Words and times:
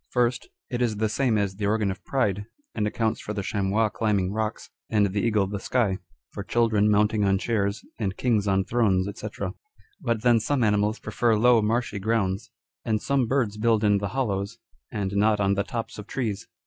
First, 0.09 0.47
it 0.71 0.81
is 0.81 0.95
the 0.97 1.07
same 1.07 1.37
as 1.37 1.57
the 1.57 1.67
organ 1.67 1.91
of 1.91 2.03
pride, 2.03 2.45
and 2.73 2.87
accounts 2.87 3.21
for 3.21 3.33
the 3.35 3.43
chamois 3.43 3.89
climbing 3.89 4.31
rocks, 4.33 4.71
and 4.89 5.05
the 5.05 5.21
eagle 5.21 5.45
the 5.45 5.59
sky; 5.59 5.99
for 6.31 6.41
children 6.41 6.89
mounting 6.89 7.23
on 7.23 7.37
chairs, 7.37 7.83
and 7.99 8.17
kings 8.17 8.47
on 8.47 8.65
thrones, 8.65 9.07
&c. 9.19 9.27
But 10.01 10.23
then 10.23 10.39
some 10.39 10.63
animals 10.63 10.97
prefer 10.97 11.35
low 11.35 11.61
marshy 11.61 11.99
grounds, 11.99 12.49
and 12.83 12.99
some 12.99 13.27
birds 13.27 13.57
build 13.57 13.83
in 13.83 13.99
the 13.99 14.07
hollows, 14.07 14.57
and 14.91 15.11
not 15.15 15.39
on 15.39 15.53
the 15.53 15.61
tops 15.63 15.99
of 15.99 16.07
trees. 16.07 16.47